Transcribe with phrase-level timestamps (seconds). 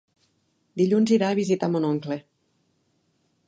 [0.81, 2.21] Dilluns irà a visitar mon oncle.